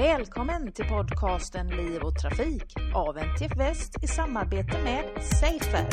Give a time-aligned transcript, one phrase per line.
[0.00, 5.86] Välkommen till podcasten Liv och Trafik av NTF Väst i samarbete med Safer.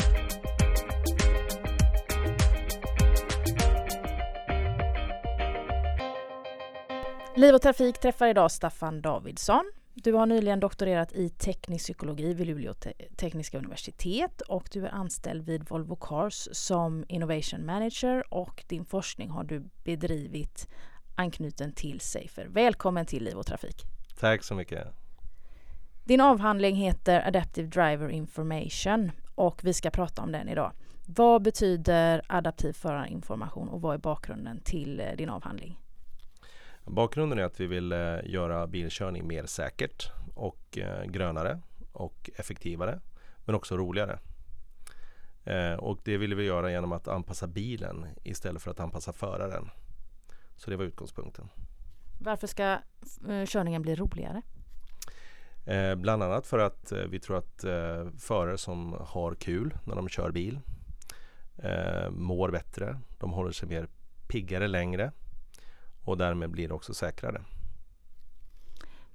[7.36, 9.72] Liv och Trafik träffar idag Staffan Davidsson.
[9.94, 12.74] Du har nyligen doktorerat i teknisk psykologi vid Luleå
[13.16, 19.30] tekniska universitet och du är anställd vid Volvo Cars som Innovation Manager och din forskning
[19.30, 20.68] har du bedrivit
[21.16, 22.46] anknuten till Safer.
[22.50, 23.97] Välkommen till Liv och Trafik.
[24.18, 24.86] Tack så mycket.
[26.04, 30.72] Din avhandling heter Adaptive Driver Information och vi ska prata om den idag.
[31.06, 35.80] Vad betyder adaptiv förarinformation och vad är bakgrunden till eh, din avhandling?
[36.84, 41.60] Bakgrunden är att vi vill eh, göra bilkörning mer säkert och eh, grönare
[41.92, 43.00] och effektivare
[43.44, 44.18] men också roligare.
[45.78, 49.70] Och det vill vi göra genom att anpassa bilen istället för att anpassa föraren.
[50.56, 51.48] Så det var utgångspunkten.
[52.18, 52.78] Varför ska
[53.28, 54.42] eh, körningen bli roligare?
[55.66, 59.96] Eh, bland annat för att eh, vi tror att eh, förare som har kul när
[59.96, 60.60] de kör bil
[61.56, 62.98] eh, mår bättre.
[63.18, 63.88] De håller sig mer
[64.28, 65.12] piggare längre
[66.04, 67.42] och därmed blir det också säkrare.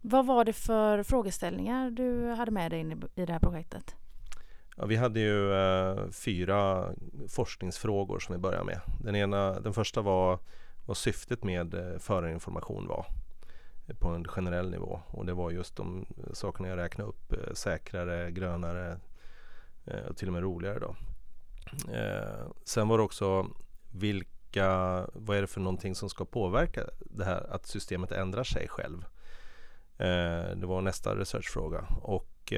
[0.02, 3.95] Vad var det för frågeställningar du hade med dig i det här projektet?
[4.77, 5.52] Ja, vi hade ju
[6.11, 6.89] fyra
[7.30, 8.81] forskningsfrågor som vi började med.
[9.03, 10.39] Den, ena, den första var
[10.86, 13.06] vad syftet med eh, förarinformation var
[13.88, 15.00] eh, på en generell nivå.
[15.08, 17.34] Och det var just de sakerna jag räknade upp.
[17.34, 19.00] Eh, säkrare, grönare
[20.09, 20.80] och till och med roligare.
[20.80, 20.95] Då.
[22.64, 23.48] Sen var det också
[23.92, 24.67] vilka,
[25.14, 29.06] vad är det för någonting som ska påverka det här att systemet ändrar sig själv?
[30.56, 31.86] Det var nästa researchfråga.
[32.02, 32.54] Och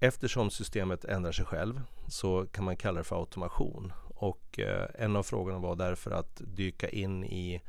[0.00, 3.92] eftersom systemet ändrar sig själv så kan man kalla det för automation.
[4.20, 7.62] Och eh, en av frågorna var därför att dyka in i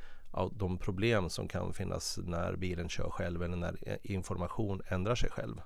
[0.51, 5.29] de problem som kan finnas när bilen kör själv eller när eh, information ändrar sig
[5.29, 5.61] själv.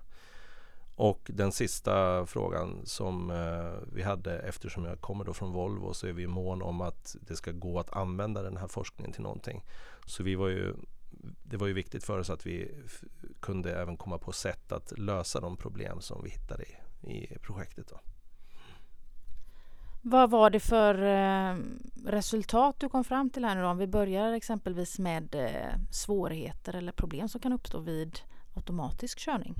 [0.95, 6.07] Och den sista frågan som eh, vi hade eftersom jag kommer då från Volvo så
[6.07, 9.63] är vi mån om att det ska gå att använda den här forskningen till någonting.
[10.05, 10.73] Så vi var ju,
[11.43, 12.71] det var ju viktigt för oss att vi
[13.39, 16.75] kunde även komma på sätt att lösa de problem som vi hittade i,
[17.13, 17.87] i projektet.
[17.87, 17.99] Då.
[20.05, 21.57] Vad var det för eh,
[22.05, 23.67] resultat du kom fram till här nu då?
[23.67, 28.19] Om vi börjar exempelvis med eh, svårigheter eller problem som kan uppstå vid
[28.55, 29.55] automatisk körning.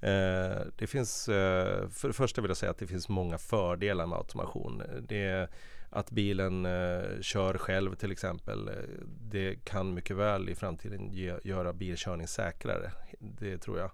[0.00, 4.06] Eh, det finns, eh, för det första vill jag säga att det finns många fördelar
[4.06, 4.82] med automation.
[5.08, 5.48] Det är
[5.90, 8.68] att bilen eh, kör själv till exempel.
[8.68, 8.74] Eh,
[9.20, 12.92] det kan mycket väl i framtiden ge, göra bilkörning säkrare.
[13.20, 13.90] Det tror jag.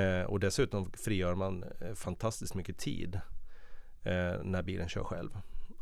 [0.00, 3.20] Eh, och dessutom frigör man eh, fantastiskt mycket tid
[4.06, 5.30] eh, när bilen kör själv.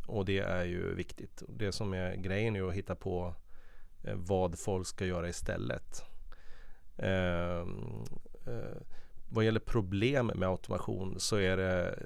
[0.07, 1.43] Och det är ju viktigt.
[1.49, 3.35] Det som är grejen är att hitta på
[4.05, 6.03] eh, vad folk ska göra istället.
[6.97, 8.05] Ehm,
[8.47, 8.81] eh,
[9.29, 11.99] vad gäller problem med automation så är det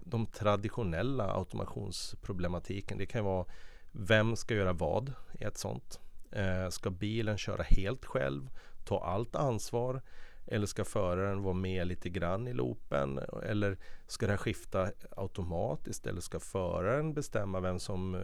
[0.00, 2.98] de traditionella automationsproblematiken.
[2.98, 3.46] Det kan vara
[3.92, 6.00] vem ska göra vad i ett sånt?
[6.32, 8.50] Eh, ska bilen köra helt själv?
[8.84, 10.02] Ta allt ansvar?
[10.46, 13.20] Eller ska föraren vara med lite grann i loopen?
[13.42, 13.76] Eller
[14.06, 16.06] ska det här skifta automatiskt?
[16.06, 18.20] Eller ska föraren bestämma vem som eh,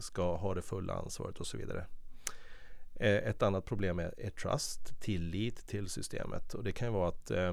[0.00, 1.86] ska ha det fulla ansvaret och så vidare?
[2.94, 6.54] Eh, ett annat problem är, är trust, tillit till systemet.
[6.54, 7.52] Och det kan ju vara att eh,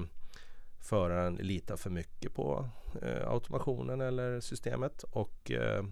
[0.80, 2.68] föraren litar för mycket på
[3.02, 5.84] eh, automationen eller systemet och eh,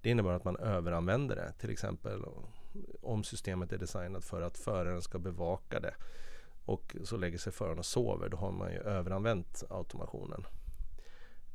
[0.00, 1.52] det innebär att man överanvänder det.
[1.58, 2.24] Till exempel
[3.02, 5.94] om systemet är designat för att föraren ska bevaka det
[6.66, 10.46] och så lägger sig föraren och sover, då har man ju överanvänt automationen.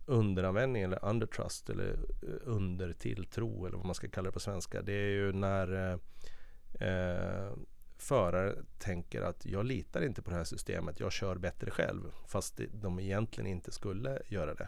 [0.06, 1.90] Underanvändning eller undertrust eller
[2.24, 4.82] eh, undertilltro eller vad man ska kalla det på svenska.
[4.82, 5.98] Det är ju när eh,
[6.88, 7.54] eh,
[7.98, 12.12] förare tänker att jag litar inte på det här systemet, jag kör bättre själv.
[12.28, 14.68] Fast de egentligen inte skulle göra det.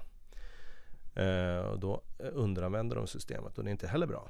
[1.16, 4.30] Eh, och då eh, underanvänder de systemet och det är inte heller bra.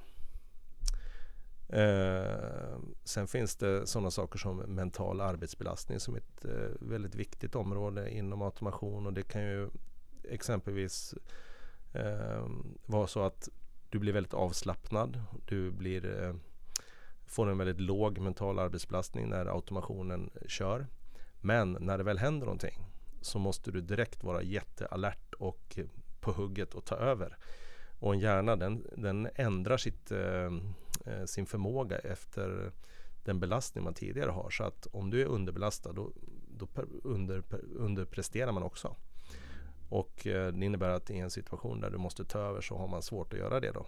[1.73, 7.55] Eh, sen finns det sådana saker som mental arbetsbelastning som är ett eh, väldigt viktigt
[7.55, 9.69] område inom automation och det kan ju
[10.29, 11.13] exempelvis
[11.93, 12.47] eh,
[12.85, 13.49] vara så att
[13.89, 15.21] du blir väldigt avslappnad.
[15.45, 16.35] Du blir, eh,
[17.25, 20.87] får en väldigt låg mental arbetsbelastning när automationen kör.
[21.41, 22.85] Men när det väl händer någonting
[23.21, 25.79] så måste du direkt vara jättealert och
[26.19, 27.37] på hugget och ta över.
[27.99, 30.51] Och en hjärna den, den ändrar sitt eh,
[31.05, 32.71] eh, sin förmåga efter
[33.23, 34.49] den belastning man tidigare har.
[34.49, 36.11] Så att om du är underbelastad då,
[36.57, 36.67] då
[37.03, 37.43] under,
[37.75, 38.95] underpresterar man också.
[39.89, 42.87] Och eh, det innebär att i en situation där du måste ta över så har
[42.87, 43.85] man svårt att göra det då.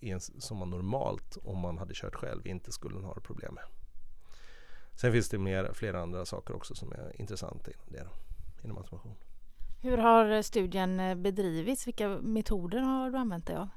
[0.00, 3.64] En, som man normalt, om man hade kört själv, inte skulle ha problem med.
[4.94, 8.08] Sen finns det mer, flera andra saker också som är intressanta inom det,
[8.64, 9.14] inom automation.
[9.82, 11.86] Hur har studien eh, bedrivits?
[11.86, 13.68] Vilka metoder har du använt dig av?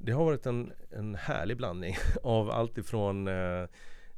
[0.00, 3.66] Det har varit en, en härlig blandning av allt ifrån eh,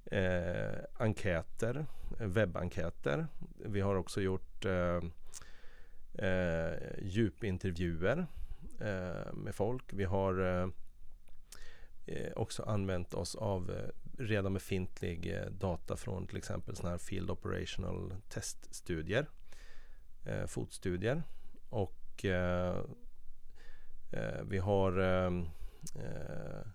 [0.05, 1.87] eh, enkäter,
[2.19, 3.27] webbenkäter.
[3.59, 5.01] Vi har också gjort eh,
[6.29, 6.73] eh,
[7.03, 8.27] djupintervjuer
[8.81, 9.93] eh, med folk.
[9.93, 10.69] Vi har eh,
[12.07, 16.99] eh också använt oss av eh, redan befintlig eh, data från till exempel sådana här
[16.99, 19.27] Field Operational Teststudier,
[20.27, 21.23] eh, fotstudier.
[21.69, 22.79] Och eh,
[24.13, 24.99] eh, vi har
[25.95, 26.67] Eh,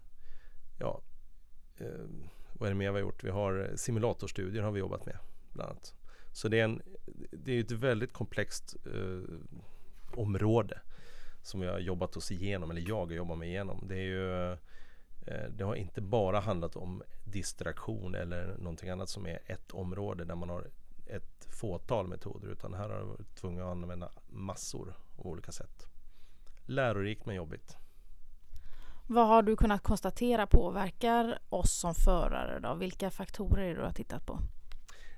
[0.79, 1.01] ja,
[1.77, 2.05] eh,
[2.53, 3.23] vad är det mer vi har gjort?
[3.23, 5.17] Vi har simulatorstudier har vi jobbat med
[5.53, 5.93] bland annat.
[6.31, 6.81] Så det är, en,
[7.31, 9.35] det är ett väldigt komplext eh,
[10.19, 10.81] område
[11.41, 13.87] som vi har jobbat oss igenom, eller jag har jobbat mig igenom.
[13.87, 14.51] Det, är ju,
[15.27, 20.25] eh, det har inte bara handlat om distraktion eller någonting annat som är ett område
[20.25, 20.67] där man har
[21.05, 25.87] ett fåtal metoder utan här har jag varit tvungen att använda massor av olika sätt.
[26.65, 27.77] Lärorikt men jobbigt.
[29.07, 32.59] Vad har du kunnat konstatera påverkar oss som förare?
[32.59, 32.73] Då?
[32.73, 34.39] Vilka faktorer är du har tittat på?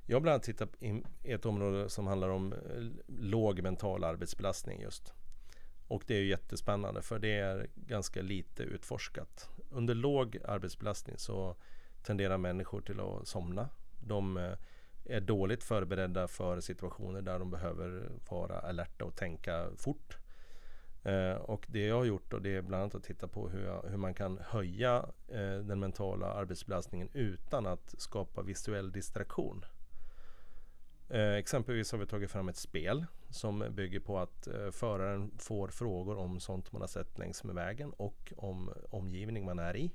[0.05, 2.59] Jag har bland annat tittat i ett område som handlar om eh,
[3.07, 5.13] låg mental arbetsbelastning just.
[5.87, 9.49] Och det är jättespännande för det är ganska lite utforskat.
[9.69, 11.55] Under låg arbetsbelastning så
[12.03, 13.69] tenderar människor till att somna.
[13.99, 14.53] De eh,
[15.05, 20.17] är dåligt förberedda för situationer där de behöver vara alerta och tänka fort.
[21.07, 23.65] Eh, och det jag har gjort då, det är bland annat att titta på hur,
[23.65, 29.65] jag, hur man kan höja eh, den mentala arbetsbelastningen utan att skapa visuell distraktion.
[31.09, 35.67] Eh, exempelvis har vi tagit fram ett spel som bygger på att eh, föraren får
[35.67, 39.91] frågor om sånt man har sett längs med vägen och om omgivning man är i.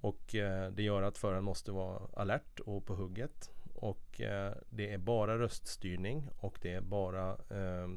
[0.00, 3.50] Och eh, det gör att föraren måste vara alert och på hugget.
[3.80, 7.88] Och eh, det är bara röststyrning och det är bara eh,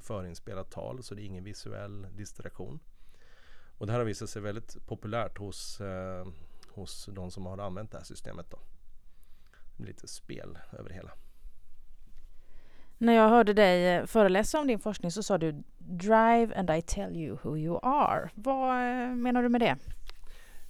[0.00, 2.80] förinspelat tal så det är ingen visuell distraktion.
[3.78, 6.26] Och det här har visat sig väldigt populärt hos, eh,
[6.68, 8.50] hos de som har använt det här systemet.
[8.50, 8.58] Då.
[9.76, 11.10] Lite spel över det hela.
[12.98, 16.82] När jag hörde dig eh, föreläsa om din forskning så sa du Drive and I
[16.82, 18.30] tell you who you are.
[18.34, 19.76] Vad eh, menar du med det?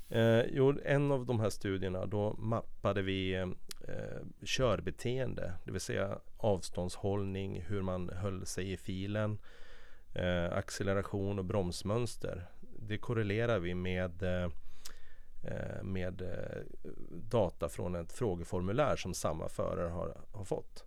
[0.08, 3.46] Eh, jo, en av de här studierna då mappade vi eh,
[4.44, 9.38] körbeteende, det vill säga avståndshållning, hur man höll sig i filen,
[10.14, 12.46] eh, acceleration och bromsmönster.
[12.60, 14.50] Det korrelerar vi med eh,
[15.42, 16.62] eh med eh,
[17.10, 20.84] data från ett frågeformulär som samma förare har, har fått.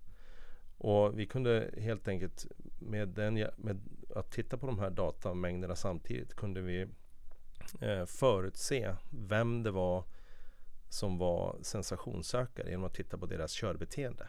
[0.78, 2.48] Och vi kunde helt enkelt
[2.80, 3.80] med, den, med
[4.16, 6.88] att titta på de här datamängderna samtidigt kunde vi
[7.82, 10.04] eh, förutse vem det var
[10.90, 14.28] som var sensationssökare genom att titta på deras körbeteende.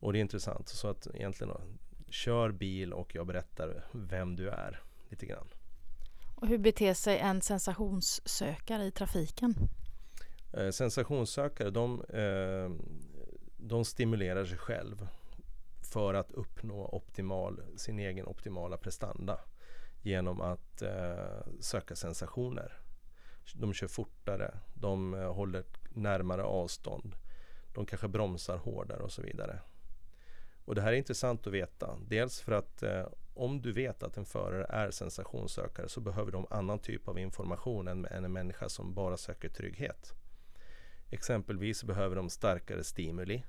[0.00, 0.68] Och det är intressant.
[0.68, 1.60] Så att egentligen då,
[2.08, 5.48] kör bil och jag berättar vem du är lite grann.
[6.34, 9.54] Och hur beter sig en sensationssökare i trafiken?
[10.52, 12.70] Eh, sensationssökare de eh,
[13.56, 15.08] de stimulerar sig själv
[15.92, 19.40] för att uppnå optimal, sin egen optimala prestanda
[20.02, 22.72] genom att eh, söka sensationer.
[23.54, 27.16] De kör fortare, de eh, håller närmare avstånd,
[27.74, 29.60] de kanske bromsar hårdare och så vidare.
[30.64, 31.98] Och det här är intressant att veta.
[32.06, 36.46] Dels för att eh, om du vet att en förare är sensationssökare så behöver de
[36.50, 40.12] annan typ av information än, än en människa som bara söker trygghet.
[41.10, 43.44] Exempelvis behöver de starkare stimuli.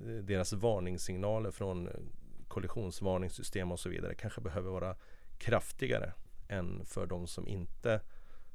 [0.00, 1.94] Eh, deras varningssignaler från eh,
[2.48, 4.96] kollisionsvarningssystem och så vidare kanske behöver vara
[5.40, 6.12] kraftigare
[6.48, 8.00] än för de som inte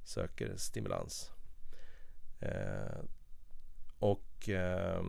[0.04, 1.32] söker stimulans.
[2.40, 3.00] Eh,
[4.00, 5.04] och eh,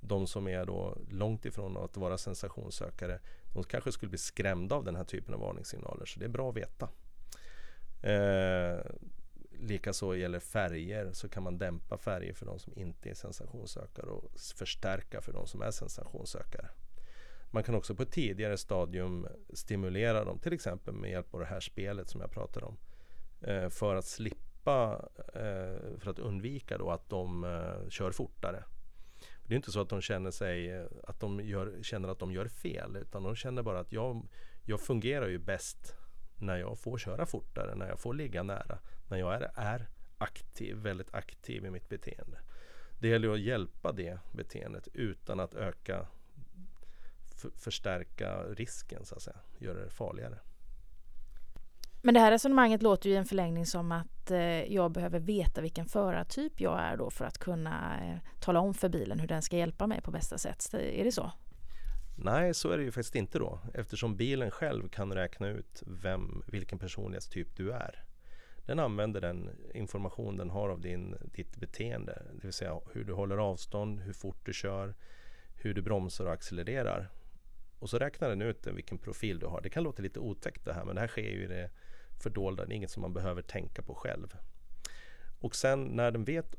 [0.00, 3.20] de som är då långt ifrån att vara sensationssökare
[3.52, 6.50] de kanske skulle bli skrämda av den här typen av varningssignaler så det är bra
[6.50, 6.88] att veta.
[8.02, 8.80] Eh,
[9.50, 14.30] Likaså gäller färger så kan man dämpa färger för de som inte är sensationssökare och
[14.56, 16.68] förstärka för de som är sensationssökare.
[17.50, 21.46] Man kan också på ett tidigare stadium stimulera dem, till exempel med hjälp av det
[21.46, 22.76] här spelet som jag pratade om.
[23.40, 28.64] Eh, för att slippa, eh, för att undvika då att de eh, kör fortare.
[29.44, 32.48] Det är inte så att de känner, sig, att de gör, känner att de gör
[32.48, 34.28] fel utan de känner bara att jag,
[34.64, 35.94] jag fungerar ju bäst
[36.36, 38.78] när jag får köra fortare, när jag får ligga nära,
[39.08, 39.88] när jag är, är
[40.18, 42.38] aktiv, väldigt aktiv i mitt beteende.
[43.00, 46.06] Det gäller att hjälpa det beteendet utan att öka
[47.56, 50.38] förstärka risken så att säga, göra det farligare.
[52.02, 55.60] Men det här resonemanget låter ju i en förlängning som att eh, jag behöver veta
[55.60, 59.42] vilken förartyp jag är då för att kunna eh, tala om för bilen hur den
[59.42, 60.74] ska hjälpa mig på bästa sätt.
[60.74, 61.32] Är det så?
[62.16, 66.42] Nej, så är det ju faktiskt inte då eftersom bilen själv kan räkna ut vem,
[66.46, 68.04] vilken personlighetstyp du är.
[68.66, 73.12] Den använder den information den har av din, ditt beteende, det vill säga hur du
[73.12, 74.94] håller avstånd, hur fort du kör,
[75.54, 77.10] hur du bromsar och accelererar.
[77.80, 79.60] Och så räknar den ut vilken profil du har.
[79.60, 81.70] Det kan låta lite otäckt det här men det här sker ju i det
[82.22, 82.64] fördolda.
[82.64, 84.36] Det är inget som man behöver tänka på själv.
[85.40, 86.56] Och sen när den vet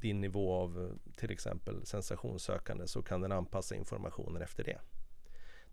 [0.00, 4.78] din nivå av till exempel sensationssökande så kan den anpassa informationen efter det.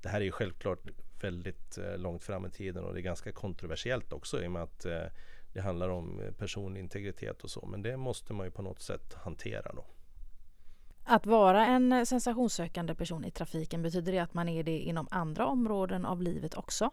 [0.02, 0.80] Det här är ju självklart
[1.22, 4.64] väldigt eh, långt fram i tiden och det är ganska kontroversiellt också i och med
[4.64, 5.04] att eh,
[5.54, 7.66] det handlar om personlig integritet och så.
[7.66, 9.86] Men det måste man ju på något sätt hantera då.
[11.10, 15.46] Att vara en sensationssökande person i trafiken, betyder det att man är det inom andra
[15.46, 16.92] områden av livet också?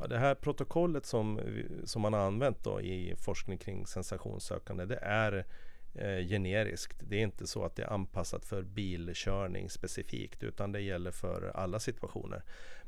[0.00, 1.40] Ja, det här protokollet som,
[1.84, 5.46] som man har använt då i forskning kring sensationssökande, det är
[5.94, 7.02] eh, generiskt.
[7.08, 11.52] Det är inte så att det är anpassat för bilkörning specifikt, utan det gäller för
[11.54, 12.42] alla situationer.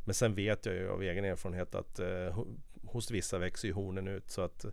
[0.04, 2.38] Men sen vet jag ju av egen erfarenhet att eh,
[2.84, 4.70] hos vissa växer ju hornen ut så att eh,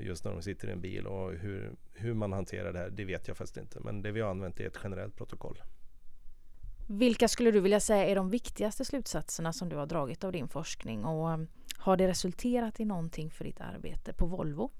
[0.00, 3.04] just när de sitter i en bil och hur, hur man hanterar det här, det
[3.04, 3.80] vet jag faktiskt inte.
[3.80, 5.62] Men det vi har använt är ett generellt protokoll.
[6.86, 10.48] Vilka skulle du vilja säga är de viktigaste slutsatserna som du har dragit av din
[10.48, 14.70] forskning och um, har det resulterat i någonting för ditt arbete på Volvo?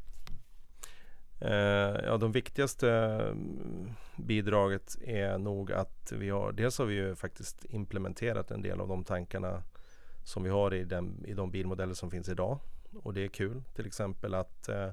[1.41, 1.51] Eh,
[2.05, 7.65] ja, de viktigaste mm, bidraget är nog att vi har, dels har vi ju faktiskt
[7.65, 9.63] implementerat en del av de tankarna
[10.25, 12.59] som vi har i, den, i de bilmodeller som finns idag.
[12.93, 14.91] Och det är kul, till exempel att eh,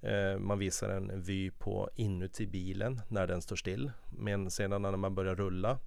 [0.00, 3.92] eh, man visar en vy på inuti bilen när den står still.
[4.10, 5.78] Men sedan när man börjar rulla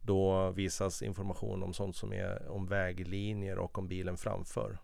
[0.00, 4.78] då visas information om sånt som är om väglinjer och om bilen framför.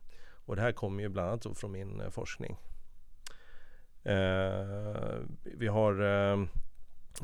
[0.46, 2.56] Och det här kommer ju bland annat från min eh, forskning.
[4.02, 6.40] Eh, vi har eh,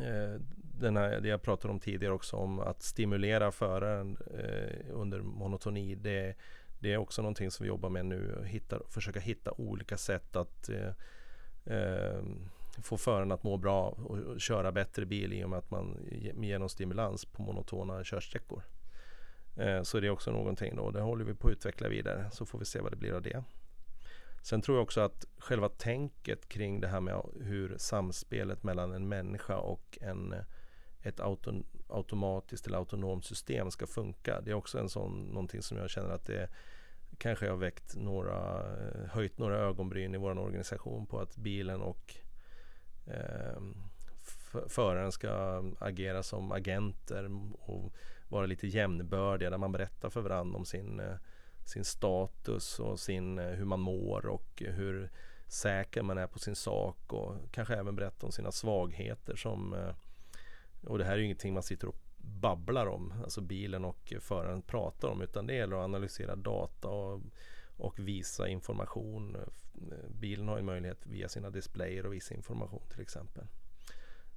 [0.07, 0.41] eh,
[0.81, 5.95] den här, det jag pratade om tidigare också om att stimulera föraren eh, under monotoni.
[5.95, 6.35] Det,
[6.83, 8.45] det, är också någonting som vi jobbar med nu.
[8.47, 10.93] Hitta, försöka hitta olika sätt att eh,
[11.77, 12.23] eh
[12.83, 16.59] få föraren att må bra och köra bättre bil i och med att man ger
[16.59, 18.63] någon stimulans på monotona körsträckor.
[19.57, 20.91] Eh, så det är också någonting då.
[20.91, 23.23] Det håller vi på att utveckla vidare så får vi se vad det blir av
[23.23, 23.45] det.
[24.43, 29.09] Sen tror jag också att själva tänket kring det här med hur samspelet mellan en
[29.09, 30.35] människa och en,
[31.03, 34.41] ett auto, automatiskt eller autonomt system ska funka.
[34.41, 36.49] Det är också en sån, någonting som jag känner att det
[37.19, 42.15] kanske har väckt några, eh, höjt några ögonbryn i vår organisation på att bilen och
[43.07, 43.63] eh,
[44.69, 47.93] föraren ska agera som agenter och
[48.29, 51.17] vara lite jämnbördiga där man berättar för varandra om sin, eh,
[51.65, 55.11] sin status och sin, eh, hur man mår och hur
[55.49, 59.95] säker man är på sin sak och kanske även berätta om sina svagheter som eh,
[60.87, 64.63] och det här är ju ingenting man sitter och babblar om, alltså bilen och föraren
[64.63, 67.21] pratar om utan det gäller att analysera data och,
[67.77, 69.37] och visa information.
[70.21, 73.45] Bilen har ju möjlighet via sina displayer att visa information till exempel.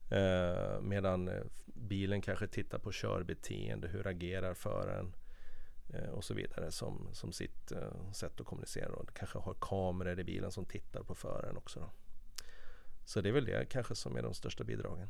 [0.10, 5.16] Eh, medan eh, bilen kanske tittar på körbeteende, hur agerar föraren
[5.94, 8.94] eh, och så vidare som, som sitt eh, sätt att kommunicera.
[8.94, 11.80] Och kanske har kameror i bilen som tittar på föraren också.
[11.80, 11.90] Då.
[13.06, 15.10] Så det är väl det kanske som är de största bidragen.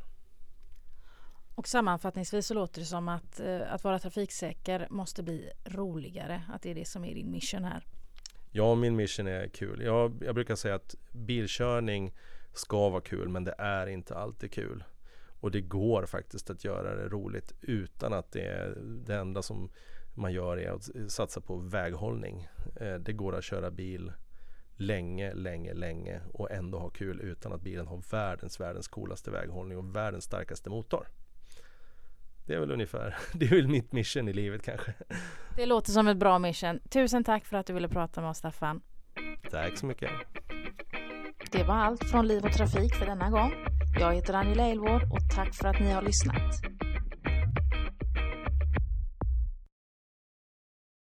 [1.55, 6.41] Och sammanfattningsvis så låter det som att, eh, att vara trafiksäker måste bli roligare.
[6.53, 7.83] Att det är det som är din mission här.
[8.51, 9.81] Ja, min mission är kul.
[9.81, 12.13] Jag, jag brukar säga att bilkörning
[12.53, 14.83] ska vara kul men det är inte alltid kul.
[15.39, 19.71] Och det går faktiskt att göra det roligt utan att det är det enda som
[20.13, 22.47] man gör är att satsa på väghållning.
[22.81, 24.11] Eh, det går att köra bil
[24.77, 29.77] länge, länge, länge och ändå ha kul utan att bilen har världens, världens coolaste väghållning
[29.77, 31.07] och världens starkaste motor.
[32.45, 34.93] Det är väl ungefär, det är väl mitt mission i livet kanske.
[35.55, 36.79] Det låter som ett bra mission.
[36.89, 38.81] Tusen tack för att du ville prata med oss Staffan.
[39.51, 40.11] Tack så mycket.
[41.51, 43.53] Det var allt från Liv och Trafik för denna gång.
[43.99, 46.84] Jag heter Angela Elvård och tack för att ni har lyssnat.